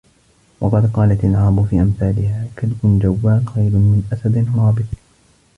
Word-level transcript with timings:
وَقَدْ 0.61 0.91
قَالَتْ 0.91 1.23
الْعَرَبُ 1.23 1.65
فِي 1.65 1.81
أَمْثَالِهَا 1.81 2.47
كَلْبٌ 2.59 2.77
جَوَّالٌ 3.03 3.47
خَيْرٌ 3.47 3.71
مِنْ 3.71 4.03
أَسَدٍ 4.13 4.57
رَابِضٍ 4.59 4.85